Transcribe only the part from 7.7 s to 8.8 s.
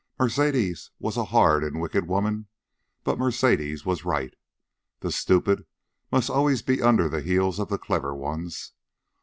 clever ones.